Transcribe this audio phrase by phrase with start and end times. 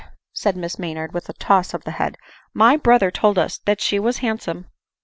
[0.33, 2.17] said Miss Maynard with a toss of the head,"
[2.63, 4.65] my brother told us that she was handsome!"